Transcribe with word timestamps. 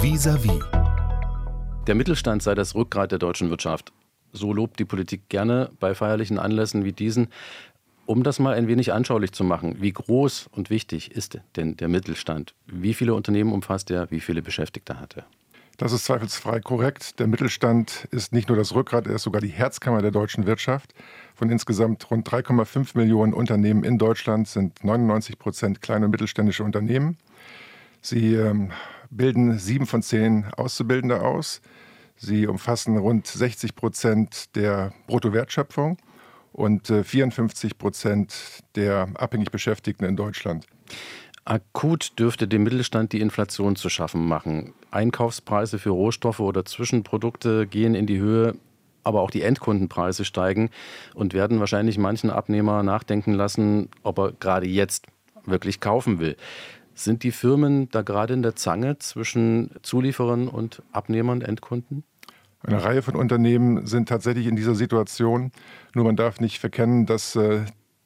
Vis-à-vis. 0.00 0.62
Der 1.88 1.96
Mittelstand 1.96 2.40
sei 2.40 2.54
das 2.54 2.76
Rückgrat 2.76 3.10
der 3.10 3.18
deutschen 3.18 3.50
Wirtschaft. 3.50 3.92
So 4.32 4.52
lobt 4.52 4.78
die 4.78 4.84
Politik 4.84 5.28
gerne 5.28 5.70
bei 5.80 5.92
feierlichen 5.92 6.38
Anlässen 6.38 6.84
wie 6.84 6.92
diesen. 6.92 7.30
Um 8.06 8.22
das 8.22 8.38
mal 8.38 8.54
ein 8.54 8.68
wenig 8.68 8.92
anschaulich 8.92 9.32
zu 9.32 9.42
machen, 9.42 9.78
wie 9.80 9.90
groß 9.90 10.50
und 10.52 10.70
wichtig 10.70 11.10
ist 11.10 11.40
denn 11.56 11.76
der 11.76 11.88
Mittelstand? 11.88 12.54
Wie 12.66 12.94
viele 12.94 13.12
Unternehmen 13.12 13.52
umfasst 13.52 13.90
er? 13.90 14.08
Wie 14.12 14.20
viele 14.20 14.40
Beschäftigte 14.40 15.00
hat 15.00 15.16
er? 15.16 15.26
Das 15.78 15.90
ist 15.90 16.04
zweifelsfrei 16.04 16.60
korrekt. 16.60 17.18
Der 17.18 17.26
Mittelstand 17.26 18.06
ist 18.12 18.32
nicht 18.32 18.48
nur 18.48 18.56
das 18.56 18.76
Rückgrat, 18.76 19.08
er 19.08 19.16
ist 19.16 19.24
sogar 19.24 19.40
die 19.40 19.48
Herzkammer 19.48 20.00
der 20.00 20.12
deutschen 20.12 20.46
Wirtschaft. 20.46 20.94
Von 21.34 21.50
insgesamt 21.50 22.08
rund 22.08 22.28
3,5 22.28 22.96
Millionen 22.96 23.34
Unternehmen 23.34 23.82
in 23.82 23.98
Deutschland 23.98 24.46
sind 24.46 24.84
99 24.84 25.40
Prozent 25.40 25.82
kleine 25.82 26.04
und 26.04 26.12
mittelständische 26.12 26.62
Unternehmen. 26.62 27.18
Sie 28.00 28.34
ähm, 28.34 28.70
bilden 29.10 29.58
sieben 29.58 29.86
von 29.86 30.02
zehn 30.02 30.46
Auszubildende 30.56 31.22
aus. 31.22 31.60
Sie 32.16 32.46
umfassen 32.46 32.96
rund 32.96 33.26
60 33.26 33.76
Prozent 33.76 34.56
der 34.56 34.92
Bruttowertschöpfung 35.06 35.98
und 36.52 36.88
54 36.88 37.70
äh, 37.70 37.74
Prozent 37.74 38.34
der 38.74 39.08
abhängig 39.14 39.50
Beschäftigten 39.50 40.04
in 40.04 40.16
Deutschland. 40.16 40.66
Akut 41.44 42.18
dürfte 42.18 42.46
dem 42.46 42.64
Mittelstand 42.64 43.12
die 43.12 43.20
Inflation 43.20 43.76
zu 43.76 43.88
schaffen 43.88 44.26
machen. 44.26 44.74
Einkaufspreise 44.90 45.78
für 45.78 45.90
Rohstoffe 45.90 46.40
oder 46.40 46.64
Zwischenprodukte 46.64 47.66
gehen 47.66 47.94
in 47.94 48.06
die 48.06 48.18
Höhe, 48.18 48.56
aber 49.02 49.22
auch 49.22 49.30
die 49.30 49.42
Endkundenpreise 49.42 50.26
steigen 50.26 50.68
und 51.14 51.32
werden 51.32 51.60
wahrscheinlich 51.60 51.96
manchen 51.96 52.30
Abnehmer 52.30 52.82
nachdenken 52.82 53.32
lassen, 53.32 53.88
ob 54.02 54.18
er 54.18 54.32
gerade 54.32 54.66
jetzt 54.66 55.06
wirklich 55.46 55.80
kaufen 55.80 56.18
will. 56.18 56.36
Sind 56.98 57.22
die 57.22 57.30
Firmen 57.30 57.88
da 57.90 58.02
gerade 58.02 58.34
in 58.34 58.42
der 58.42 58.56
Zange 58.56 58.98
zwischen 58.98 59.70
Zulieferern 59.82 60.48
und 60.48 60.82
Abnehmern, 60.90 61.42
Endkunden? 61.42 62.02
Eine 62.60 62.82
Reihe 62.82 63.02
von 63.02 63.14
Unternehmen 63.14 63.86
sind 63.86 64.08
tatsächlich 64.08 64.48
in 64.48 64.56
dieser 64.56 64.74
Situation. 64.74 65.52
Nur 65.94 66.06
man 66.06 66.16
darf 66.16 66.40
nicht 66.40 66.58
verkennen, 66.58 67.06
dass 67.06 67.36
äh, 67.36 67.60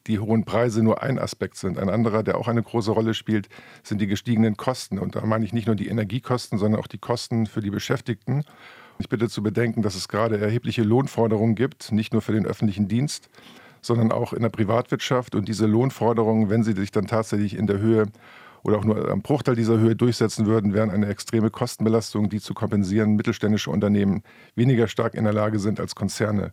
die 0.06 0.18
hohen 0.18 0.44
Preise 0.44 0.82
nur 0.82 1.02
ein 1.02 1.18
Aspekt 1.18 1.56
sind. 1.56 1.78
Ein 1.78 1.88
anderer, 1.88 2.22
der 2.22 2.36
auch 2.36 2.48
eine 2.48 2.62
große 2.62 2.90
Rolle 2.90 3.14
spielt, 3.14 3.48
sind 3.82 3.98
die 4.02 4.06
gestiegenen 4.06 4.58
Kosten. 4.58 4.98
Und 4.98 5.16
da 5.16 5.24
meine 5.24 5.46
ich 5.46 5.54
nicht 5.54 5.68
nur 5.68 5.76
die 5.76 5.88
Energiekosten, 5.88 6.58
sondern 6.58 6.78
auch 6.78 6.86
die 6.86 6.98
Kosten 6.98 7.46
für 7.46 7.62
die 7.62 7.70
Beschäftigten. 7.70 8.44
Ich 8.98 9.08
bitte 9.08 9.30
zu 9.30 9.42
bedenken, 9.42 9.80
dass 9.80 9.94
es 9.94 10.06
gerade 10.06 10.38
erhebliche 10.38 10.82
Lohnforderungen 10.82 11.54
gibt, 11.54 11.92
nicht 11.92 12.12
nur 12.12 12.20
für 12.20 12.32
den 12.32 12.44
öffentlichen 12.44 12.88
Dienst, 12.88 13.30
sondern 13.80 14.12
auch 14.12 14.34
in 14.34 14.42
der 14.42 14.50
Privatwirtschaft. 14.50 15.34
Und 15.34 15.48
diese 15.48 15.64
Lohnforderungen, 15.64 16.50
wenn 16.50 16.62
sie 16.62 16.74
sich 16.74 16.90
dann 16.90 17.06
tatsächlich 17.06 17.56
in 17.56 17.66
der 17.66 17.78
Höhe 17.78 18.04
oder 18.64 18.78
auch 18.78 18.84
nur 18.84 19.10
am 19.10 19.22
Bruchteil 19.22 19.56
dieser 19.56 19.78
Höhe 19.78 19.96
durchsetzen 19.96 20.46
würden, 20.46 20.74
wären 20.74 20.90
eine 20.90 21.06
extreme 21.06 21.50
Kostenbelastung, 21.50 22.28
die 22.28 22.40
zu 22.40 22.54
kompensieren 22.54 23.16
mittelständische 23.16 23.70
Unternehmen 23.70 24.22
weniger 24.54 24.88
stark 24.88 25.14
in 25.14 25.24
der 25.24 25.32
Lage 25.32 25.58
sind 25.58 25.80
als 25.80 25.94
Konzerne. 25.94 26.52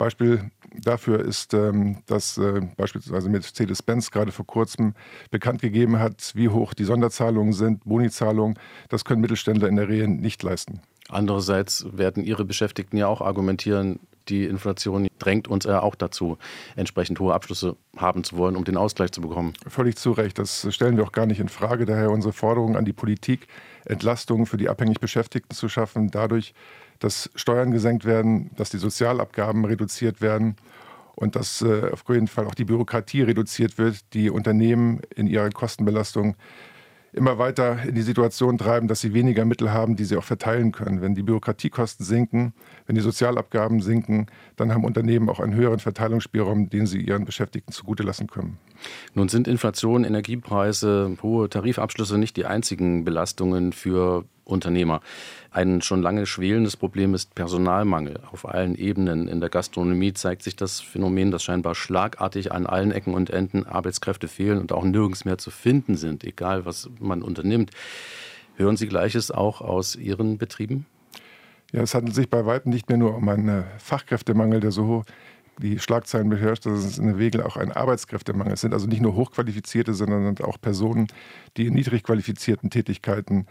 Beispiel 0.00 0.50
dafür 0.82 1.20
ist, 1.20 1.52
ähm, 1.52 1.98
dass 2.06 2.38
äh, 2.38 2.62
beispielsweise 2.78 3.28
Mercedes-Benz 3.28 4.10
gerade 4.10 4.32
vor 4.32 4.46
kurzem 4.46 4.94
bekannt 5.30 5.60
gegeben 5.60 5.98
hat, 5.98 6.32
wie 6.34 6.48
hoch 6.48 6.72
die 6.72 6.84
Sonderzahlungen 6.84 7.52
sind, 7.52 7.84
Bonizahlungen. 7.84 8.58
Das 8.88 9.04
können 9.04 9.20
Mittelständler 9.20 9.68
in 9.68 9.76
der 9.76 9.88
Regel 9.88 10.08
nicht 10.08 10.42
leisten. 10.42 10.80
Andererseits 11.10 11.84
werden 11.92 12.24
Ihre 12.24 12.46
Beschäftigten 12.46 12.96
ja 12.96 13.08
auch 13.08 13.20
argumentieren, 13.20 14.00
die 14.30 14.44
Inflation 14.44 15.08
drängt 15.18 15.48
uns 15.48 15.64
ja 15.64 15.82
auch 15.82 15.94
dazu, 15.94 16.38
entsprechend 16.76 17.20
hohe 17.20 17.34
Abschlüsse 17.34 17.76
haben 17.96 18.24
zu 18.24 18.36
wollen, 18.36 18.56
um 18.56 18.64
den 18.64 18.76
Ausgleich 18.76 19.12
zu 19.12 19.20
bekommen. 19.20 19.54
Völlig 19.66 19.96
zu 19.96 20.12
Recht. 20.12 20.38
Das 20.38 20.66
stellen 20.72 20.96
wir 20.96 21.04
auch 21.04 21.12
gar 21.12 21.26
nicht 21.26 21.40
in 21.40 21.48
Frage. 21.48 21.84
Daher 21.84 22.10
unsere 22.10 22.32
Forderung 22.32 22.76
an 22.76 22.84
die 22.84 22.92
Politik, 22.92 23.48
Entlastungen 23.84 24.46
für 24.46 24.56
die 24.56 24.68
abhängig 24.68 25.00
Beschäftigten 25.00 25.54
zu 25.54 25.68
schaffen, 25.68 26.10
dadurch, 26.10 26.54
dass 27.00 27.30
Steuern 27.34 27.70
gesenkt 27.70 28.04
werden, 28.04 28.50
dass 28.56 28.70
die 28.70 28.78
Sozialabgaben 28.78 29.64
reduziert 29.64 30.20
werden 30.20 30.56
und 31.16 31.36
dass 31.36 31.62
äh, 31.62 31.90
auf 31.92 32.04
jeden 32.08 32.28
Fall 32.28 32.46
auch 32.46 32.54
die 32.54 32.64
Bürokratie 32.64 33.22
reduziert 33.22 33.78
wird, 33.78 34.14
die 34.14 34.30
Unternehmen 34.30 35.00
in 35.14 35.26
ihrer 35.26 35.50
Kostenbelastung 35.50 36.36
immer 37.12 37.38
weiter 37.38 37.82
in 37.86 37.94
die 37.94 38.02
Situation 38.02 38.58
treiben, 38.58 38.88
dass 38.88 39.00
sie 39.00 39.14
weniger 39.14 39.44
Mittel 39.44 39.72
haben, 39.72 39.96
die 39.96 40.04
sie 40.04 40.16
auch 40.16 40.24
verteilen 40.24 40.72
können. 40.72 41.00
Wenn 41.00 41.14
die 41.14 41.22
Bürokratiekosten 41.22 42.04
sinken, 42.06 42.52
wenn 42.86 42.94
die 42.94 43.00
Sozialabgaben 43.00 43.80
sinken, 43.80 44.26
dann 44.56 44.72
haben 44.72 44.84
Unternehmen 44.84 45.28
auch 45.28 45.40
einen 45.40 45.54
höheren 45.54 45.80
Verteilungsspielraum, 45.80 46.70
den 46.70 46.86
sie 46.86 47.00
ihren 47.00 47.24
Beschäftigten 47.24 47.72
zugute 47.72 48.02
lassen 48.02 48.26
können. 48.26 48.58
Nun 49.14 49.28
sind 49.28 49.48
Inflation, 49.48 50.04
Energiepreise, 50.04 51.16
hohe 51.22 51.48
Tarifabschlüsse 51.48 52.18
nicht 52.18 52.36
die 52.36 52.46
einzigen 52.46 53.04
Belastungen 53.04 53.72
für 53.72 54.24
Unternehmer. 54.44 55.00
Ein 55.50 55.82
schon 55.82 56.02
lange 56.02 56.26
schwelendes 56.26 56.76
Problem 56.76 57.14
ist 57.14 57.34
Personalmangel 57.34 58.20
auf 58.30 58.48
allen 58.48 58.74
Ebenen. 58.74 59.28
In 59.28 59.40
der 59.40 59.48
Gastronomie 59.48 60.12
zeigt 60.12 60.42
sich 60.42 60.56
das 60.56 60.80
Phänomen, 60.80 61.30
dass 61.30 61.42
scheinbar 61.42 61.74
schlagartig 61.74 62.52
an 62.52 62.66
allen 62.66 62.92
Ecken 62.92 63.14
und 63.14 63.30
Enden 63.30 63.66
Arbeitskräfte 63.66 64.28
fehlen 64.28 64.58
und 64.58 64.72
auch 64.72 64.84
nirgends 64.84 65.24
mehr 65.24 65.38
zu 65.38 65.50
finden 65.50 65.96
sind, 65.96 66.24
egal 66.24 66.66
was 66.66 66.90
man 66.98 67.22
unternimmt. 67.22 67.70
Hören 68.56 68.76
Sie 68.76 68.88
Gleiches 68.88 69.30
auch 69.30 69.60
aus 69.60 69.96
Ihren 69.96 70.38
Betrieben? 70.38 70.86
Ja, 71.72 71.82
es 71.82 71.94
handelt 71.94 72.14
sich 72.14 72.28
bei 72.28 72.46
weitem 72.46 72.72
nicht 72.72 72.88
mehr 72.88 72.98
nur 72.98 73.16
um 73.16 73.28
einen 73.28 73.64
Fachkräftemangel, 73.78 74.60
der 74.60 74.72
so 74.72 75.04
die 75.60 75.78
Schlagzeilen 75.78 76.28
beherrscht, 76.28 76.66
das 76.66 76.84
ist 76.84 76.98
in 76.98 77.06
der 77.06 77.18
Regel 77.18 77.42
auch 77.42 77.56
ein 77.56 77.72
Arbeitskräftemangel. 77.72 78.54
Es 78.54 78.62
sind 78.62 78.72
also 78.72 78.86
nicht 78.86 79.02
nur 79.02 79.14
Hochqualifizierte, 79.14 79.94
sondern 79.94 80.36
auch 80.38 80.60
Personen, 80.60 81.08
die 81.56 81.66
in 81.66 81.74
niedrig 81.74 82.02
qualifizierten 82.02 82.70
Tätigkeiten 82.70 83.46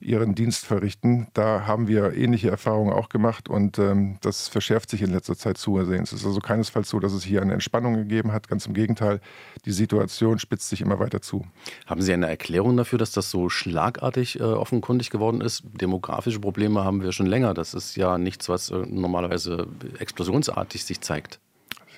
ihren 0.00 0.34
Dienst 0.34 0.66
verrichten. 0.66 1.28
Da 1.34 1.66
haben 1.66 1.88
wir 1.88 2.14
ähnliche 2.14 2.50
Erfahrungen 2.50 2.92
auch 2.92 3.08
gemacht 3.08 3.48
und 3.48 3.78
ähm, 3.78 4.16
das 4.20 4.48
verschärft 4.48 4.90
sich 4.90 5.02
in 5.02 5.10
letzter 5.10 5.36
Zeit 5.36 5.58
zusehends. 5.58 6.12
Es 6.12 6.20
ist 6.20 6.26
also 6.26 6.40
keinesfalls 6.40 6.88
so, 6.88 7.00
dass 7.00 7.12
es 7.12 7.24
hier 7.24 7.42
eine 7.42 7.52
Entspannung 7.52 7.94
gegeben 7.94 8.32
hat. 8.32 8.48
Ganz 8.48 8.66
im 8.66 8.74
Gegenteil, 8.74 9.20
die 9.64 9.72
Situation 9.72 10.38
spitzt 10.38 10.68
sich 10.68 10.80
immer 10.80 10.98
weiter 10.98 11.20
zu. 11.20 11.46
Haben 11.86 12.02
Sie 12.02 12.12
eine 12.12 12.28
Erklärung 12.28 12.76
dafür, 12.76 12.98
dass 12.98 13.12
das 13.12 13.30
so 13.30 13.48
schlagartig 13.48 14.40
äh, 14.40 14.42
offenkundig 14.42 15.10
geworden 15.10 15.40
ist? 15.40 15.62
Demografische 15.80 16.40
Probleme 16.40 16.84
haben 16.84 17.02
wir 17.02 17.12
schon 17.12 17.26
länger. 17.26 17.54
Das 17.54 17.74
ist 17.74 17.96
ja 17.96 18.18
nichts, 18.18 18.48
was 18.48 18.70
äh, 18.70 18.78
normalerweise 18.86 19.66
explosionsartig 19.98 20.84
sich 20.84 21.00
zeigt. 21.00 21.40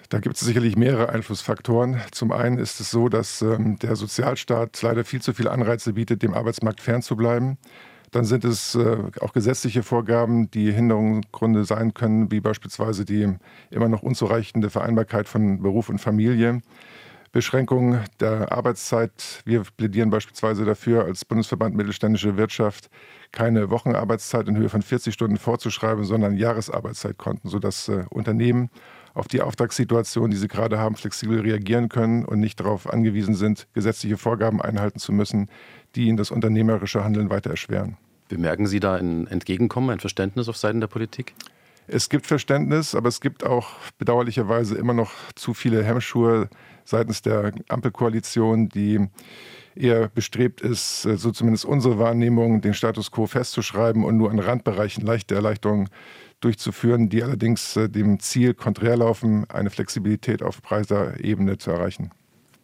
Da 0.08 0.20
gibt 0.20 0.36
es 0.36 0.42
sicherlich 0.42 0.76
mehrere 0.76 1.08
Einflussfaktoren. 1.08 2.00
Zum 2.12 2.30
einen 2.32 2.58
ist 2.58 2.80
es 2.80 2.90
so, 2.90 3.08
dass 3.08 3.42
ähm, 3.42 3.78
der 3.78 3.96
Sozialstaat 3.96 4.80
leider 4.82 5.04
viel 5.04 5.20
zu 5.20 5.32
viele 5.32 5.50
Anreize 5.50 5.94
bietet, 5.94 6.22
dem 6.22 6.34
Arbeitsmarkt 6.34 6.80
fernzubleiben. 6.80 7.58
Dann 8.12 8.24
sind 8.24 8.44
es 8.44 8.74
äh, 8.76 8.98
auch 9.20 9.32
gesetzliche 9.32 9.82
Vorgaben, 9.82 10.50
die 10.50 10.70
Hinderungsgründe 10.70 11.64
sein 11.64 11.92
können, 11.92 12.30
wie 12.30 12.40
beispielsweise 12.40 13.04
die 13.04 13.34
immer 13.70 13.88
noch 13.88 14.02
unzureichende 14.02 14.70
Vereinbarkeit 14.70 15.28
von 15.28 15.60
Beruf 15.60 15.88
und 15.88 15.98
Familie. 15.98 16.62
Beschränkung 17.32 17.98
der 18.20 18.52
Arbeitszeit. 18.52 19.42
Wir 19.44 19.62
plädieren 19.76 20.10
beispielsweise 20.10 20.64
dafür, 20.64 21.04
als 21.04 21.24
Bundesverband 21.24 21.74
Mittelständische 21.74 22.36
Wirtschaft 22.36 22.88
keine 23.32 23.70
Wochenarbeitszeit 23.70 24.48
in 24.48 24.56
Höhe 24.56 24.68
von 24.68 24.82
40 24.82 25.12
Stunden 25.12 25.36
vorzuschreiben, 25.36 26.04
sondern 26.04 26.36
Jahresarbeitszeitkonten, 26.36 27.50
sodass 27.50 27.88
äh, 27.88 28.04
Unternehmen 28.08 28.70
auf 29.16 29.28
die 29.28 29.40
Auftragssituation, 29.40 30.30
die 30.30 30.36
sie 30.36 30.46
gerade 30.46 30.78
haben, 30.78 30.94
flexibel 30.94 31.40
reagieren 31.40 31.88
können 31.88 32.24
und 32.24 32.38
nicht 32.38 32.60
darauf 32.60 32.92
angewiesen 32.92 33.34
sind, 33.34 33.66
gesetzliche 33.72 34.18
Vorgaben 34.18 34.60
einhalten 34.60 34.98
zu 34.98 35.10
müssen, 35.10 35.48
die 35.94 36.06
ihnen 36.06 36.18
das 36.18 36.30
unternehmerische 36.30 37.02
Handeln 37.02 37.30
weiter 37.30 37.50
erschweren. 37.50 37.96
Bemerken 38.28 38.66
Sie 38.66 38.78
da 38.78 38.94
ein 38.94 39.26
Entgegenkommen, 39.26 39.88
ein 39.88 40.00
Verständnis 40.00 40.48
auf 40.48 40.58
Seiten 40.58 40.80
der 40.80 40.88
Politik? 40.88 41.34
Es 41.86 42.10
gibt 42.10 42.26
Verständnis, 42.26 42.94
aber 42.94 43.08
es 43.08 43.20
gibt 43.20 43.44
auch 43.44 43.70
bedauerlicherweise 43.96 44.76
immer 44.76 44.92
noch 44.92 45.12
zu 45.34 45.54
viele 45.54 45.82
Hemmschuhe 45.82 46.50
seitens 46.84 47.22
der 47.22 47.52
Ampelkoalition, 47.68 48.68
die 48.68 49.08
eher 49.74 50.08
bestrebt 50.08 50.60
ist, 50.60 51.02
so 51.02 51.30
zumindest 51.30 51.64
unsere 51.64 51.98
Wahrnehmung, 51.98 52.60
den 52.60 52.74
Status 52.74 53.10
quo 53.10 53.26
festzuschreiben 53.26 54.04
und 54.04 54.16
nur 54.16 54.30
an 54.30 54.38
Randbereichen 54.38 55.06
leichte 55.06 55.34
Erleichterungen 55.34 55.88
durchzuführen, 56.46 57.08
die 57.08 57.24
allerdings 57.24 57.76
äh, 57.76 57.88
dem 57.88 58.20
Ziel 58.20 58.54
konträr 58.54 58.96
laufen, 58.96 59.46
eine 59.50 59.68
Flexibilität 59.68 60.42
auf 60.44 60.62
Preiseebene 60.62 61.58
zu 61.58 61.72
erreichen. 61.72 62.12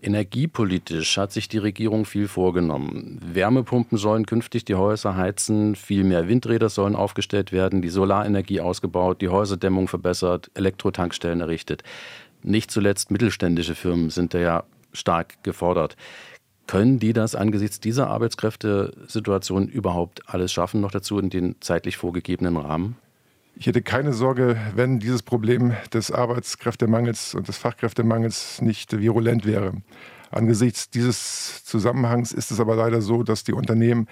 Energiepolitisch 0.00 1.17
hat 1.17 1.32
sich 1.32 1.49
die 1.49 1.58
Regierung 1.58 2.05
viel 2.05 2.29
vorgenommen. 2.29 3.20
Wärmepumpen 3.25 3.99
sollen 3.99 4.25
künftig 4.26 4.64
die 4.64 4.76
Häuser 4.76 5.17
heizen, 5.17 5.75
viel 5.75 6.05
mehr 6.05 6.29
Windräder 6.29 6.69
sollen 6.69 6.96
aufgestellt 6.96 7.50
werden, 7.52 7.82
die 7.82 7.88
Solarenergie 7.88 8.61
ausgebaut, 8.61 9.20
die 9.20 9.29
Häuserdämmung 9.29 9.88
verbessert, 9.88 10.50
Elektrotankstellen 10.55 11.40
errichtet. 11.40 11.82
Nicht 12.43 12.70
zuletzt 12.70 13.11
mittelständische 13.11 13.75
Firmen 13.75 14.11
sind 14.11 14.34
da 14.34 14.38
ja 14.38 14.64
stark 14.93 15.43
gefordert. 15.43 15.96
Können 16.69 16.99
die 17.00 17.12
das 17.12 17.34
angesichts 17.34 17.81
dieser 17.81 18.08
Arbeitskräftesituation 18.08 19.69
überhaupt 19.69 20.29
alles 20.29 20.52
schaffen, 20.52 20.81
noch 20.81 20.93
dazu 20.93 21.19
in 21.19 21.31
den 21.31 21.56
zeitlich 21.61 21.96
vorgegebenen 21.96 22.56
Rahmen? 22.56 22.96
Ich 23.55 23.67
hätte 23.67 23.83
keine 23.83 24.13
Sorge, 24.13 24.57
wenn 24.75 24.99
dieses 24.99 25.23
Problem 25.23 25.75
des 25.93 26.11
Arbeitskräftemangels 26.11 27.35
und 27.35 27.49
des 27.49 27.59
Fachkräftemangels 27.59 28.63
nicht 28.63 28.99
virulent 28.99 29.47
wäre. 29.47 29.75
Angesichts 30.31 30.89
dieses 30.89 31.63
Zusammenhangs 31.65 32.33
ist 32.33 32.51
es 32.51 32.59
aber 32.59 32.75
leider 32.75 33.03
so, 33.03 33.23
dass 33.23 33.45
die 33.45 33.53
Unternehmen 33.53 34.09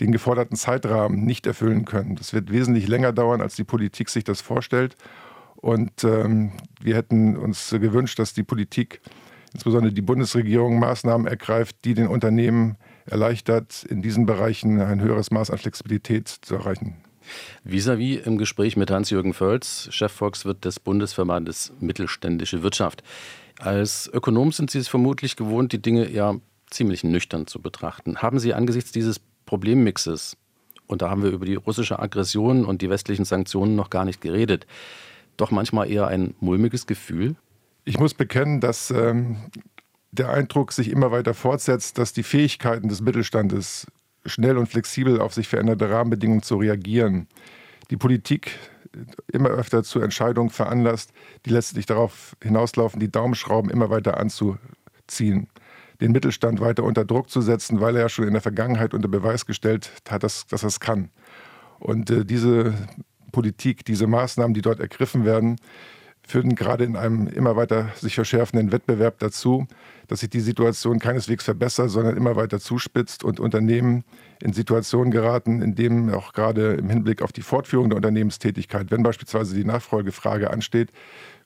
den 0.00 0.12
geforderten 0.12 0.56
Zeitrahmen 0.56 1.24
nicht 1.24 1.46
erfüllen 1.46 1.84
können. 1.84 2.14
Das 2.14 2.32
wird 2.32 2.52
wesentlich 2.52 2.86
länger 2.86 3.12
dauern, 3.12 3.40
als 3.40 3.56
die 3.56 3.64
Politik 3.64 4.08
sich 4.08 4.24
das 4.24 4.40
vorstellt. 4.40 4.96
Und 5.56 6.04
ähm, 6.04 6.52
wir 6.80 6.96
hätten 6.96 7.36
uns 7.36 7.70
gewünscht, 7.70 8.18
dass 8.18 8.34
die 8.34 8.42
Politik, 8.42 9.00
insbesondere 9.52 9.92
die 9.92 10.02
Bundesregierung, 10.02 10.78
Maßnahmen 10.78 11.26
ergreift, 11.26 11.76
die 11.84 11.94
den 11.94 12.06
Unternehmen 12.06 12.76
erleichtert, 13.06 13.84
in 13.84 14.02
diesen 14.02 14.26
Bereichen 14.26 14.80
ein 14.80 15.00
höheres 15.00 15.30
Maß 15.30 15.50
an 15.50 15.58
Flexibilität 15.58 16.28
zu 16.28 16.54
erreichen. 16.54 16.96
Vis-à-vis 17.64 18.18
-vis 18.18 18.26
im 18.26 18.38
Gespräch 18.38 18.76
mit 18.76 18.90
Hans-Jürgen 18.90 19.34
Völz, 19.34 19.88
Chefvolkswirt 19.90 20.64
des 20.64 20.80
Bundesverbandes 20.80 21.72
Mittelständische 21.80 22.62
Wirtschaft. 22.62 23.02
Als 23.58 24.10
Ökonom 24.12 24.52
sind 24.52 24.70
Sie 24.70 24.78
es 24.78 24.88
vermutlich 24.88 25.36
gewohnt, 25.36 25.72
die 25.72 25.82
Dinge 25.82 26.10
ja 26.10 26.34
ziemlich 26.70 27.04
nüchtern 27.04 27.46
zu 27.46 27.60
betrachten. 27.60 28.18
Haben 28.18 28.38
Sie 28.38 28.54
angesichts 28.54 28.92
dieses 28.92 29.20
Problemmixes, 29.46 30.36
und 30.86 31.02
da 31.02 31.10
haben 31.10 31.22
wir 31.22 31.30
über 31.30 31.46
die 31.46 31.54
russische 31.54 31.98
Aggression 31.98 32.64
und 32.64 32.82
die 32.82 32.90
westlichen 32.90 33.24
Sanktionen 33.24 33.76
noch 33.76 33.90
gar 33.90 34.04
nicht 34.04 34.20
geredet, 34.20 34.66
doch 35.36 35.50
manchmal 35.50 35.90
eher 35.90 36.08
ein 36.08 36.34
mulmiges 36.40 36.86
Gefühl? 36.86 37.36
Ich 37.84 37.98
muss 37.98 38.14
bekennen, 38.14 38.60
dass 38.60 38.90
ähm, 38.90 39.36
der 40.10 40.30
Eindruck 40.30 40.72
sich 40.72 40.90
immer 40.90 41.10
weiter 41.10 41.34
fortsetzt, 41.34 41.98
dass 41.98 42.12
die 42.12 42.22
Fähigkeiten 42.22 42.88
des 42.88 43.00
Mittelstandes, 43.00 43.86
schnell 44.26 44.58
und 44.58 44.68
flexibel 44.68 45.20
auf 45.20 45.34
sich 45.34 45.48
veränderte 45.48 45.90
Rahmenbedingungen 45.90 46.42
zu 46.42 46.56
reagieren, 46.56 47.28
die 47.90 47.96
Politik 47.96 48.52
immer 49.32 49.50
öfter 49.50 49.82
zu 49.82 50.00
Entscheidungen 50.00 50.50
veranlasst, 50.50 51.12
die 51.46 51.50
letztlich 51.50 51.86
darauf 51.86 52.36
hinauslaufen, 52.42 53.00
die 53.00 53.10
Daumenschrauben 53.10 53.70
immer 53.70 53.90
weiter 53.90 54.18
anzuziehen, 54.18 55.48
den 56.00 56.12
Mittelstand 56.12 56.60
weiter 56.60 56.84
unter 56.84 57.04
Druck 57.04 57.30
zu 57.30 57.40
setzen, 57.40 57.80
weil 57.80 57.96
er 57.96 58.02
ja 58.02 58.08
schon 58.08 58.26
in 58.26 58.32
der 58.32 58.42
Vergangenheit 58.42 58.94
unter 58.94 59.08
Beweis 59.08 59.46
gestellt 59.46 59.90
hat, 60.08 60.22
dass, 60.22 60.46
dass 60.46 60.62
er 60.62 60.68
es 60.68 60.80
kann. 60.80 61.10
Und 61.78 62.10
äh, 62.10 62.24
diese 62.24 62.74
Politik, 63.32 63.84
diese 63.84 64.06
Maßnahmen, 64.06 64.54
die 64.54 64.62
dort 64.62 64.80
ergriffen 64.80 65.24
werden, 65.24 65.56
führen 66.26 66.54
gerade 66.54 66.84
in 66.84 66.96
einem 66.96 67.26
immer 67.26 67.56
weiter 67.56 67.90
sich 67.96 68.14
verschärfenden 68.14 68.72
Wettbewerb 68.72 69.18
dazu, 69.18 69.66
dass 70.08 70.20
sich 70.20 70.30
die 70.30 70.40
Situation 70.40 70.98
keineswegs 70.98 71.44
verbessert, 71.44 71.90
sondern 71.90 72.16
immer 72.16 72.36
weiter 72.36 72.60
zuspitzt 72.60 73.24
und 73.24 73.40
Unternehmen 73.40 74.04
in 74.40 74.52
Situationen 74.52 75.10
geraten, 75.10 75.62
in 75.62 75.74
denen 75.74 76.12
auch 76.12 76.32
gerade 76.32 76.74
im 76.74 76.90
Hinblick 76.90 77.22
auf 77.22 77.32
die 77.32 77.42
Fortführung 77.42 77.88
der 77.88 77.96
Unternehmenstätigkeit, 77.96 78.90
wenn 78.90 79.02
beispielsweise 79.02 79.54
die 79.54 79.64
Nachfolgefrage 79.64 80.50
ansteht, 80.50 80.90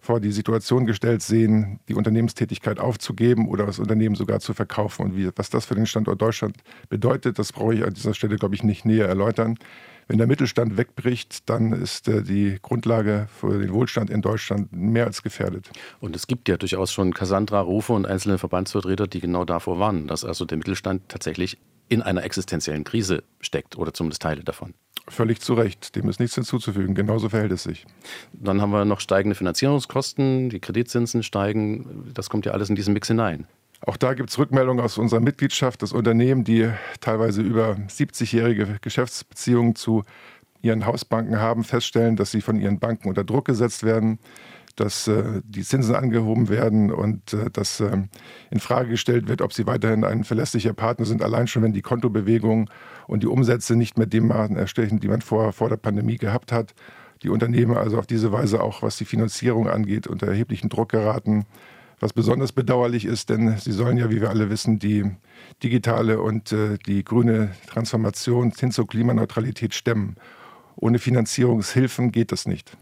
vor 0.00 0.20
die 0.20 0.32
Situation 0.32 0.86
gestellt 0.86 1.22
sehen, 1.22 1.80
die 1.88 1.94
Unternehmenstätigkeit 1.94 2.78
aufzugeben 2.78 3.48
oder 3.48 3.66
das 3.66 3.78
Unternehmen 3.78 4.14
sogar 4.14 4.40
zu 4.40 4.54
verkaufen. 4.54 5.06
Und 5.06 5.16
wie, 5.16 5.30
was 5.36 5.50
das 5.50 5.66
für 5.66 5.74
den 5.74 5.86
Standort 5.86 6.22
Deutschland 6.22 6.56
bedeutet, 6.88 7.38
das 7.38 7.52
brauche 7.52 7.74
ich 7.74 7.84
an 7.84 7.94
dieser 7.94 8.14
Stelle, 8.14 8.36
glaube 8.36 8.54
ich, 8.54 8.62
nicht 8.62 8.84
näher 8.84 9.08
erläutern. 9.08 9.58
Wenn 10.08 10.16
der 10.16 10.26
Mittelstand 10.26 10.78
wegbricht, 10.78 11.50
dann 11.50 11.72
ist 11.72 12.08
äh, 12.08 12.22
die 12.22 12.58
Grundlage 12.62 13.28
für 13.38 13.58
den 13.58 13.74
Wohlstand 13.74 14.08
in 14.08 14.22
Deutschland 14.22 14.72
mehr 14.72 15.04
als 15.04 15.22
gefährdet. 15.22 15.70
Und 16.00 16.16
es 16.16 16.26
gibt 16.26 16.48
ja 16.48 16.56
durchaus 16.56 16.90
schon 16.90 17.12
Cassandra-Rufe 17.12 17.92
und 17.92 18.06
einzelne 18.06 18.38
Verbandsvertreter, 18.48 19.06
die 19.06 19.20
genau 19.20 19.44
davor 19.44 19.78
warnen, 19.78 20.06
dass 20.06 20.24
also 20.24 20.44
der 20.44 20.56
Mittelstand 20.56 21.08
tatsächlich 21.08 21.58
in 21.88 22.02
einer 22.02 22.24
existenziellen 22.24 22.84
Krise 22.84 23.22
steckt 23.40 23.76
oder 23.76 23.92
zumindest 23.92 24.22
Teile 24.22 24.42
davon. 24.42 24.74
Völlig 25.06 25.40
zu 25.40 25.54
Recht. 25.54 25.96
Dem 25.96 26.08
ist 26.08 26.20
nichts 26.20 26.34
hinzuzufügen. 26.34 26.94
Genauso 26.94 27.28
verhält 27.28 27.52
es 27.52 27.62
sich. 27.62 27.86
Dann 28.32 28.60
haben 28.60 28.70
wir 28.72 28.84
noch 28.84 29.00
steigende 29.00 29.34
Finanzierungskosten, 29.34 30.50
die 30.50 30.60
Kreditzinsen 30.60 31.22
steigen. 31.22 32.10
Das 32.12 32.28
kommt 32.28 32.44
ja 32.46 32.52
alles 32.52 32.68
in 32.68 32.76
diesen 32.76 32.92
Mix 32.92 33.08
hinein. 33.08 33.46
Auch 33.80 33.96
da 33.96 34.14
gibt 34.14 34.30
es 34.30 34.38
Rückmeldungen 34.38 34.84
aus 34.84 34.98
unserer 34.98 35.20
Mitgliedschaft, 35.20 35.82
dass 35.82 35.92
Unternehmen, 35.92 36.44
die 36.44 36.68
teilweise 37.00 37.42
über 37.42 37.76
70-jährige 37.88 38.78
Geschäftsbeziehungen 38.82 39.76
zu 39.76 40.02
ihren 40.60 40.84
Hausbanken 40.84 41.38
haben, 41.38 41.64
feststellen, 41.64 42.16
dass 42.16 42.30
sie 42.30 42.40
von 42.40 42.60
ihren 42.60 42.78
Banken 42.80 43.08
unter 43.08 43.24
Druck 43.24 43.44
gesetzt 43.44 43.84
werden, 43.84 44.18
dass 44.80 45.08
äh, 45.08 45.40
die 45.44 45.62
Zinsen 45.62 45.94
angehoben 45.94 46.48
werden 46.48 46.92
und 46.92 47.32
äh, 47.32 47.50
dass 47.50 47.80
äh, 47.80 47.96
in 48.50 48.60
Frage 48.60 48.90
gestellt 48.90 49.28
wird, 49.28 49.42
ob 49.42 49.52
sie 49.52 49.66
weiterhin 49.66 50.04
ein 50.04 50.24
verlässlicher 50.24 50.72
Partner 50.72 51.06
sind, 51.06 51.22
allein 51.22 51.46
schon 51.46 51.62
wenn 51.62 51.72
die 51.72 51.82
Kontobewegungen 51.82 52.70
und 53.06 53.22
die 53.22 53.26
Umsätze 53.26 53.76
nicht 53.76 53.98
mehr 53.98 54.06
dem 54.06 54.28
Maßen 54.28 54.56
erstechen, 54.56 55.00
die 55.00 55.08
man 55.08 55.20
vor, 55.20 55.52
vor 55.52 55.68
der 55.68 55.76
Pandemie 55.76 56.16
gehabt 56.16 56.52
hat. 56.52 56.74
Die 57.22 57.30
Unternehmen 57.30 57.76
also 57.76 57.98
auf 57.98 58.06
diese 58.06 58.30
Weise 58.30 58.62
auch, 58.62 58.82
was 58.82 58.96
die 58.96 59.04
Finanzierung 59.04 59.68
angeht, 59.68 60.06
unter 60.06 60.28
erheblichen 60.28 60.68
Druck 60.68 60.90
geraten 60.90 61.46
was 62.00 62.12
besonders 62.12 62.52
bedauerlich 62.52 63.04
ist, 63.04 63.28
denn 63.30 63.56
sie 63.58 63.72
sollen 63.72 63.96
ja, 63.96 64.10
wie 64.10 64.20
wir 64.20 64.30
alle 64.30 64.50
wissen, 64.50 64.78
die 64.78 65.04
digitale 65.62 66.20
und 66.20 66.52
äh, 66.52 66.78
die 66.86 67.04
grüne 67.04 67.54
Transformation 67.66 68.52
hin 68.52 68.70
zur 68.70 68.86
Klimaneutralität 68.86 69.74
stemmen. 69.74 70.16
Ohne 70.76 70.98
Finanzierungshilfen 70.98 72.12
geht 72.12 72.30
das 72.30 72.46
nicht. 72.46 72.76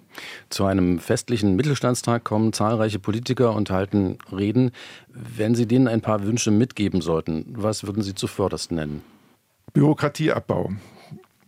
Zu 0.51 0.65
einem 0.65 0.99
festlichen 0.99 1.57
Mittelstandstag 1.57 2.25
kommen 2.25 2.53
zahlreiche 2.53 2.99
Politiker 2.99 3.55
und 3.55 3.71
halten 3.71 4.19
Reden. 4.31 4.71
Wenn 5.09 5.55
Sie 5.55 5.67
denen 5.67 5.89
ein 5.89 6.01
paar 6.01 6.25
Wünsche 6.25 6.51
mitgeben 6.51 7.01
sollten, 7.01 7.45
was 7.49 7.87
würden 7.87 8.03
Sie 8.03 8.15
zuvörderst 8.15 8.73
nennen? 8.73 9.03
Bürokratieabbau. 9.73 10.71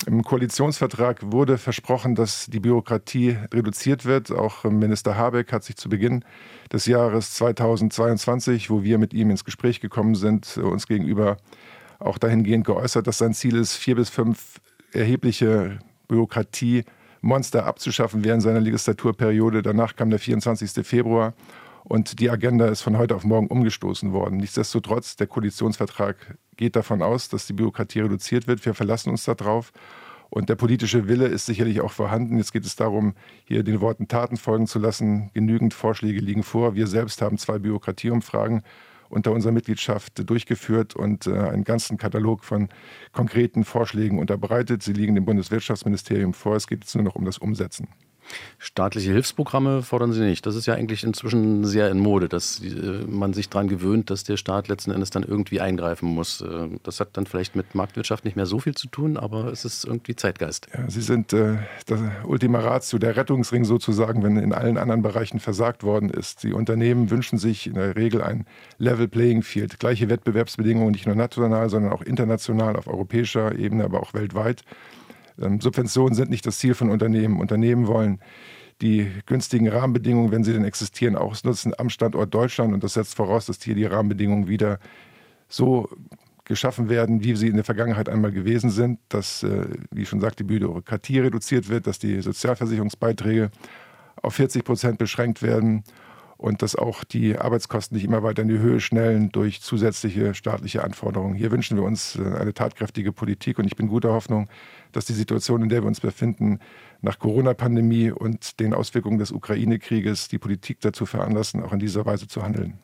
Im 0.06 0.22
Koalitionsvertrag 0.22 1.32
wurde 1.32 1.58
versprochen, 1.58 2.14
dass 2.14 2.46
die 2.46 2.60
Bürokratie 2.60 3.36
reduziert 3.52 4.04
wird. 4.04 4.30
Auch 4.30 4.64
Minister 4.64 5.16
Habeck 5.16 5.52
hat 5.52 5.64
sich 5.64 5.76
zu 5.76 5.88
Beginn 5.88 6.24
des 6.72 6.86
Jahres 6.86 7.34
2022, 7.34 8.70
wo 8.70 8.84
wir 8.84 8.98
mit 8.98 9.12
ihm 9.12 9.30
ins 9.30 9.44
Gespräch 9.44 9.80
gekommen 9.80 10.14
sind, 10.14 10.56
uns 10.56 10.86
gegenüber 10.86 11.36
auch 11.98 12.18
dahingehend 12.18 12.64
geäußert, 12.64 13.06
dass 13.06 13.18
sein 13.18 13.34
Ziel 13.34 13.56
ist, 13.56 13.74
vier 13.74 13.96
bis 13.96 14.08
fünf 14.08 14.60
erhebliche 14.92 15.80
Bürokratiemonster 17.20 17.66
abzuschaffen 17.66 18.24
während 18.24 18.42
seiner 18.42 18.60
Legislaturperiode. 18.60 19.62
Danach 19.62 19.96
kam 19.96 20.10
der 20.10 20.18
24. 20.18 20.86
Februar 20.86 21.34
und 21.84 22.20
die 22.20 22.30
Agenda 22.30 22.66
ist 22.66 22.82
von 22.82 22.98
heute 22.98 23.14
auf 23.16 23.24
morgen 23.24 23.48
umgestoßen 23.48 24.12
worden. 24.12 24.38
Nichtsdestotrotz, 24.38 25.16
der 25.16 25.26
Koalitionsvertrag 25.26 26.38
geht 26.56 26.76
davon 26.76 27.02
aus, 27.02 27.28
dass 27.28 27.46
die 27.46 27.52
Bürokratie 27.52 28.00
reduziert 28.00 28.46
wird. 28.46 28.64
Wir 28.64 28.74
verlassen 28.74 29.10
uns 29.10 29.24
darauf. 29.24 29.72
Und 30.30 30.50
der 30.50 30.56
politische 30.56 31.08
Wille 31.08 31.26
ist 31.26 31.46
sicherlich 31.46 31.80
auch 31.80 31.92
vorhanden. 31.92 32.36
Jetzt 32.36 32.52
geht 32.52 32.66
es 32.66 32.76
darum, 32.76 33.14
hier 33.44 33.62
den 33.62 33.80
Worten 33.80 34.08
Taten 34.08 34.36
folgen 34.36 34.66
zu 34.66 34.78
lassen. 34.78 35.30
Genügend 35.32 35.72
Vorschläge 35.72 36.20
liegen 36.20 36.42
vor. 36.42 36.74
Wir 36.74 36.86
selbst 36.86 37.22
haben 37.22 37.38
zwei 37.38 37.58
Bürokratieumfragen 37.58 38.62
unter 39.08 39.32
unserer 39.32 39.52
Mitgliedschaft 39.52 40.28
durchgeführt 40.28 40.94
und 40.94 41.26
äh, 41.26 41.32
einen 41.32 41.64
ganzen 41.64 41.96
Katalog 41.96 42.44
von 42.44 42.68
konkreten 43.12 43.64
Vorschlägen 43.64 44.18
unterbreitet. 44.18 44.82
Sie 44.82 44.92
liegen 44.92 45.14
dem 45.14 45.24
Bundeswirtschaftsministerium 45.24 46.34
vor. 46.34 46.56
Es 46.56 46.66
geht 46.66 46.80
jetzt 46.80 46.94
nur 46.94 47.04
noch 47.04 47.14
um 47.14 47.24
das 47.24 47.38
Umsetzen. 47.38 47.88
Staatliche 48.58 49.12
Hilfsprogramme 49.12 49.82
fordern 49.82 50.12
Sie 50.12 50.20
nicht. 50.20 50.44
Das 50.44 50.56
ist 50.56 50.66
ja 50.66 50.74
eigentlich 50.74 51.04
inzwischen 51.04 51.64
sehr 51.64 51.90
in 51.90 51.98
Mode, 51.98 52.28
dass 52.28 52.60
äh, 52.60 53.04
man 53.06 53.32
sich 53.32 53.48
daran 53.48 53.68
gewöhnt, 53.68 54.10
dass 54.10 54.24
der 54.24 54.36
Staat 54.36 54.68
letzten 54.68 54.90
Endes 54.90 55.10
dann 55.10 55.22
irgendwie 55.22 55.60
eingreifen 55.60 56.08
muss. 56.08 56.40
Äh, 56.40 56.68
das 56.82 57.00
hat 57.00 57.16
dann 57.16 57.26
vielleicht 57.26 57.54
mit 57.56 57.74
Marktwirtschaft 57.74 58.24
nicht 58.24 58.36
mehr 58.36 58.46
so 58.46 58.58
viel 58.58 58.74
zu 58.74 58.88
tun, 58.88 59.16
aber 59.16 59.46
es 59.52 59.64
ist 59.64 59.84
irgendwie 59.84 60.16
Zeitgeist. 60.16 60.66
Ja, 60.74 60.88
Sie 60.88 61.02
sind 61.02 61.32
äh, 61.32 61.58
das 61.86 62.00
Ultima 62.24 62.60
Ratio, 62.60 62.98
der 62.98 63.16
Rettungsring 63.16 63.64
sozusagen, 63.64 64.22
wenn 64.22 64.36
in 64.36 64.52
allen 64.52 64.76
anderen 64.76 65.02
Bereichen 65.02 65.38
versagt 65.38 65.84
worden 65.84 66.10
ist. 66.10 66.42
Die 66.42 66.52
Unternehmen 66.52 67.10
wünschen 67.10 67.38
sich 67.38 67.66
in 67.66 67.74
der 67.74 67.96
Regel 67.96 68.22
ein 68.22 68.46
Level 68.78 69.08
Playing 69.08 69.42
Field, 69.42 69.78
gleiche 69.78 70.08
Wettbewerbsbedingungen, 70.08 70.90
nicht 70.90 71.06
nur 71.06 71.14
national, 71.14 71.70
sondern 71.70 71.92
auch 71.92 72.02
international 72.02 72.76
auf 72.76 72.88
europäischer 72.88 73.56
Ebene, 73.56 73.84
aber 73.84 74.00
auch 74.00 74.14
weltweit. 74.14 74.62
Ähm, 75.40 75.60
Subventionen 75.60 76.14
sind 76.14 76.30
nicht 76.30 76.46
das 76.46 76.58
Ziel 76.58 76.74
von 76.74 76.90
Unternehmen. 76.90 77.40
Unternehmen 77.40 77.86
wollen 77.86 78.20
die 78.80 79.10
günstigen 79.26 79.68
Rahmenbedingungen, 79.68 80.30
wenn 80.30 80.44
sie 80.44 80.52
denn 80.52 80.64
existieren, 80.64 81.16
ausnutzen 81.16 81.74
am 81.76 81.90
Standort 81.90 82.32
Deutschland. 82.32 82.72
Und 82.72 82.84
das 82.84 82.94
setzt 82.94 83.16
voraus, 83.16 83.46
dass 83.46 83.62
hier 83.62 83.74
die 83.74 83.84
Rahmenbedingungen 83.84 84.48
wieder 84.48 84.78
so 85.48 85.88
geschaffen 86.44 86.88
werden, 86.88 87.22
wie 87.22 87.36
sie 87.36 87.48
in 87.48 87.56
der 87.56 87.64
Vergangenheit 87.64 88.08
einmal 88.08 88.32
gewesen 88.32 88.70
sind, 88.70 89.00
dass, 89.08 89.42
äh, 89.42 89.66
wie 89.90 90.06
schon 90.06 90.20
sagte, 90.20 90.44
die 90.44 90.58
Bürokratie 90.58 91.18
reduziert 91.18 91.68
wird, 91.68 91.86
dass 91.86 91.98
die 91.98 92.20
Sozialversicherungsbeiträge 92.22 93.50
auf 94.22 94.34
40 94.34 94.64
Prozent 94.64 94.98
beschränkt 94.98 95.42
werden 95.42 95.84
und 96.38 96.62
dass 96.62 96.76
auch 96.76 97.04
die 97.04 97.36
Arbeitskosten 97.36 97.96
nicht 97.96 98.04
immer 98.04 98.22
weiter 98.22 98.42
in 98.42 98.48
die 98.48 98.58
Höhe 98.58 98.80
schnellen 98.80 99.30
durch 99.30 99.60
zusätzliche 99.60 100.34
staatliche 100.34 100.84
Anforderungen. 100.84 101.34
Hier 101.34 101.50
wünschen 101.50 101.76
wir 101.76 101.84
uns 101.84 102.16
äh, 102.16 102.22
eine 102.22 102.54
tatkräftige 102.54 103.12
Politik 103.12 103.58
und 103.58 103.66
ich 103.66 103.76
bin 103.76 103.88
guter 103.88 104.12
Hoffnung, 104.12 104.48
dass 104.92 105.04
die 105.04 105.12
Situation, 105.12 105.62
in 105.62 105.68
der 105.68 105.82
wir 105.82 105.88
uns 105.88 106.00
befinden, 106.00 106.60
nach 107.02 107.18
Corona-Pandemie 107.18 108.12
und 108.12 108.60
den 108.60 108.72
Auswirkungen 108.72 109.18
des 109.18 109.32
Ukraine-Krieges 109.32 110.28
die 110.28 110.38
Politik 110.38 110.80
dazu 110.80 111.06
veranlassen, 111.06 111.62
auch 111.62 111.72
in 111.72 111.80
dieser 111.80 112.06
Weise 112.06 112.28
zu 112.28 112.42
handeln. 112.42 112.78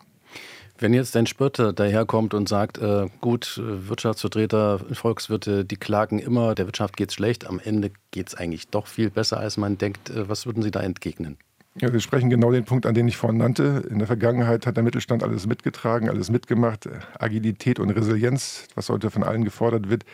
Wenn 0.76 0.92
jetzt 0.92 1.16
ein 1.16 1.28
Spürter 1.28 1.73
daherkommt 1.73 2.34
und 2.34 2.49
sagt, 2.49 2.78
äh, 2.78 3.06
gut, 3.20 3.61
Wirtschaftsvertreter, 3.62 4.80
Volkswirte, 4.92 5.64
die 5.64 5.76
klagen 5.76 6.18
immer, 6.18 6.56
der 6.56 6.66
Wirtschaft 6.66 6.96
geht 6.96 7.11
es 7.11 7.14
schlecht, 7.14 7.46
am 7.46 7.61
Ende 7.61 7.92
geht 8.11 8.28
es 8.28 8.34
eigentlich 8.34 8.66
doch 8.68 8.88
viel 8.88 9.11
besser, 9.11 9.38
als 9.38 9.56
man 9.56 9.78
denkt, 9.78 10.11
äh, 10.11 10.28
was 10.28 10.46
würden 10.46 10.64
Sie 10.64 10.73
da 10.73 10.80
entgegnen? 10.80 11.38
Ja, 11.81 11.93
wir 11.93 11.99
sprechen 11.99 12.31
genau 12.31 12.52
den 12.52 12.64
Punkt 12.64 12.87
an, 12.87 12.95
den 12.95 13.09
ich 13.09 13.16
vorhin 13.16 13.38
nannte. 13.38 13.85
In 13.90 13.99
der 13.99 14.07
Vergangenheit 14.07 14.64
hat 14.64 14.76
der 14.76 14.85
Mittelstand 14.85 15.25
alles 15.25 15.49
mitgetragen, 15.49 16.09
alles 16.09 16.31
mitgemacht. 16.31 16.88
Agilität 17.19 17.81
und 17.81 17.90
Resilienz, 17.90 18.69
was 18.76 18.90
heute 18.90 19.11
von 19.11 19.25
allen 19.25 19.45
gefordert 19.45 19.90
wird, 19.90 20.04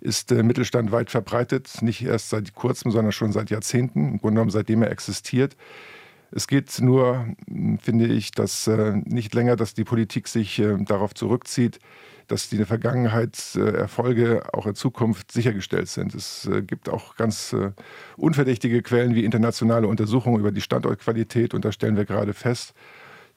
ist 0.00 0.30
der 0.30 0.44
Mittelstand 0.44 0.92
weit 0.92 1.10
verbreitet, 1.10 1.82
nicht 1.82 2.04
erst 2.04 2.30
seit 2.30 2.54
kurzem, 2.54 2.92
sondern 2.92 3.10
schon 3.10 3.32
seit 3.32 3.50
Jahrzehnten, 3.50 4.04
im 4.04 4.18
Grunde 4.18 4.34
genommen 4.34 4.50
seitdem 4.50 4.82
er 4.84 4.92
existiert. 4.92 5.56
Es 6.30 6.46
geht 6.46 6.80
nur, 6.80 7.26
finde 7.82 8.06
ich, 8.06 8.30
dass 8.30 8.68
äh, 8.68 8.92
nicht 9.04 9.34
länger, 9.34 9.56
dass 9.56 9.74
die 9.74 9.82
Politik 9.82 10.28
sich 10.28 10.60
äh, 10.60 10.76
darauf 10.78 11.12
zurückzieht, 11.12 11.80
dass 12.30 12.48
die 12.48 12.56
in 12.56 12.60
der 12.60 12.66
Vergangenheit 12.66 13.36
äh, 13.56 13.70
Erfolge 13.72 14.42
auch 14.52 14.66
in 14.66 14.74
Zukunft 14.74 15.32
sichergestellt 15.32 15.88
sind. 15.88 16.14
Es 16.14 16.46
äh, 16.46 16.62
gibt 16.62 16.88
auch 16.88 17.16
ganz 17.16 17.52
äh, 17.52 17.72
unverdächtige 18.16 18.82
Quellen 18.82 19.14
wie 19.14 19.24
internationale 19.24 19.88
Untersuchungen 19.88 20.40
über 20.40 20.52
die 20.52 20.60
Standortqualität 20.60 21.54
und 21.54 21.64
da 21.64 21.72
stellen 21.72 21.96
wir 21.96 22.04
gerade 22.04 22.32
fest, 22.32 22.74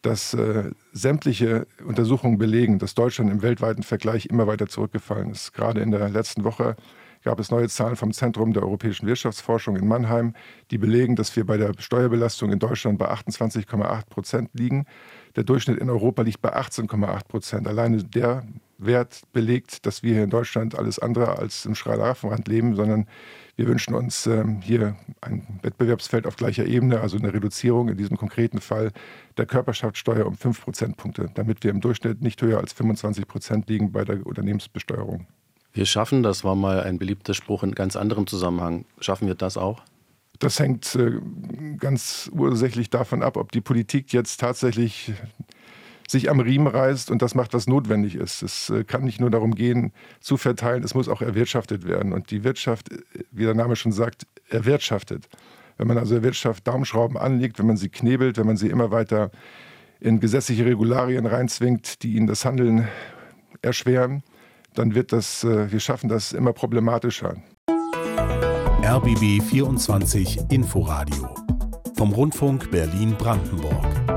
dass 0.03 0.33
äh, 0.33 0.71
sämtliche 0.91 1.65
Untersuchungen 1.83 2.37
belegen, 2.37 2.77
dass 2.77 2.93
Deutschland 2.93 3.31
im 3.31 3.41
weltweiten 3.41 3.83
Vergleich 3.83 4.27
immer 4.27 4.47
weiter 4.47 4.67
zurückgefallen 4.67 5.31
ist. 5.31 5.53
Gerade 5.53 5.81
in 5.81 5.91
der 5.91 6.09
letzten 6.09 6.43
Woche 6.43 6.75
gab 7.23 7.39
es 7.39 7.51
neue 7.51 7.69
Zahlen 7.69 7.95
vom 7.95 8.11
Zentrum 8.11 8.53
der 8.53 8.63
europäischen 8.63 9.07
Wirtschaftsforschung 9.07 9.77
in 9.77 9.87
Mannheim, 9.87 10.33
die 10.71 10.77
belegen, 10.77 11.15
dass 11.15 11.35
wir 11.35 11.45
bei 11.45 11.57
der 11.57 11.71
Steuerbelastung 11.79 12.51
in 12.51 12.59
Deutschland 12.59 12.99
bei 12.99 13.09
28,8 13.09 14.05
Prozent 14.07 14.49
liegen. 14.53 14.85
Der 15.35 15.43
Durchschnitt 15.43 15.79
in 15.79 15.89
Europa 15.89 16.21
liegt 16.21 16.41
bei 16.41 16.55
18,8 16.55 17.27
Prozent. 17.27 17.67
Alleine 17.67 18.03
der 18.03 18.43
Wert 18.85 19.21
belegt, 19.33 19.85
dass 19.85 20.03
wir 20.03 20.13
hier 20.13 20.23
in 20.23 20.29
Deutschland 20.29 20.77
alles 20.77 20.99
andere 20.99 21.37
als 21.37 21.65
im 21.65 21.75
Schreieraffenrand 21.75 22.47
leben, 22.47 22.75
sondern 22.75 23.07
wir 23.55 23.67
wünschen 23.67 23.93
uns 23.93 24.25
ähm, 24.25 24.61
hier 24.61 24.95
ein 25.21 25.59
Wettbewerbsfeld 25.61 26.25
auf 26.25 26.35
gleicher 26.35 26.65
Ebene, 26.65 27.01
also 27.01 27.17
eine 27.17 27.33
Reduzierung 27.33 27.89
in 27.89 27.97
diesem 27.97 28.17
konkreten 28.17 28.59
Fall 28.59 28.91
der 29.37 29.45
Körperschaftssteuer 29.45 30.25
um 30.25 30.35
5 30.35 30.61
Prozentpunkte, 30.61 31.29
damit 31.35 31.63
wir 31.63 31.71
im 31.71 31.79
Durchschnitt 31.79 32.21
nicht 32.21 32.41
höher 32.41 32.59
als 32.59 32.73
25 32.73 33.27
Prozent 33.27 33.69
liegen 33.69 33.91
bei 33.91 34.05
der 34.05 34.25
Unternehmensbesteuerung. 34.25 35.27
Wir 35.71 35.85
schaffen, 35.85 36.23
das 36.23 36.43
war 36.43 36.55
mal 36.55 36.81
ein 36.81 36.99
beliebter 36.99 37.33
Spruch 37.33 37.63
in 37.63 37.73
ganz 37.73 37.95
anderem 37.95 38.27
Zusammenhang. 38.27 38.85
Schaffen 38.99 39.27
wir 39.27 39.35
das 39.35 39.57
auch? 39.57 39.83
Das 40.39 40.59
hängt 40.59 40.95
äh, 40.95 41.19
ganz 41.77 42.29
ursächlich 42.33 42.89
davon 42.89 43.23
ab, 43.23 43.37
ob 43.37 43.51
die 43.51 43.61
Politik 43.61 44.13
jetzt 44.13 44.39
tatsächlich 44.39 45.13
sich 46.13 46.29
am 46.29 46.39
Riemen 46.39 46.67
reißt 46.67 47.11
und 47.11 47.21
das 47.21 47.35
macht, 47.35 47.53
was 47.53 47.67
notwendig 47.67 48.15
ist. 48.15 48.41
Es 48.41 48.69
äh, 48.69 48.85
kann 48.85 49.03
nicht 49.03 49.19
nur 49.19 49.29
darum 49.29 49.53
gehen, 49.53 49.91
zu 50.21 50.37
verteilen, 50.37 50.83
es 50.83 50.95
muss 50.95 51.09
auch 51.09 51.21
erwirtschaftet 51.21 51.85
werden. 51.85 52.13
Und 52.13 52.31
die 52.31 52.45
Wirtschaft, 52.45 52.91
äh, 52.91 52.99
wie 53.31 53.43
der 53.43 53.53
Name 53.53 53.75
schon 53.75 53.91
sagt, 53.91 54.25
erwirtschaftet. 54.49 55.27
Wenn 55.77 55.87
man 55.87 55.97
also 55.97 56.13
der 56.13 56.23
Wirtschaft 56.23 56.65
Daumenschrauben 56.67 57.17
anlegt, 57.17 57.59
wenn 57.59 57.67
man 57.67 57.77
sie 57.77 57.89
knebelt, 57.89 58.37
wenn 58.37 58.47
man 58.47 58.55
sie 58.55 58.69
immer 58.69 58.91
weiter 58.91 59.31
in 59.99 60.19
gesetzliche 60.19 60.65
Regularien 60.65 61.25
reinzwingt, 61.25 62.03
die 62.03 62.15
ihnen 62.15 62.27
das 62.27 62.45
Handeln 62.45 62.87
erschweren, 63.61 64.23
dann 64.75 64.95
wird 64.95 65.11
das, 65.11 65.43
äh, 65.43 65.71
wir 65.71 65.79
schaffen 65.79 66.09
das 66.09 66.31
immer 66.31 66.53
problematischer. 66.53 67.35
RBB 68.83 69.41
24 69.41 70.51
Inforadio 70.51 71.33
vom 71.95 72.11
Rundfunk 72.11 72.69
Berlin-Brandenburg. 72.69 74.12